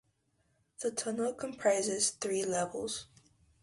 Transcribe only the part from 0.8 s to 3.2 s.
tunnel comprises three levels.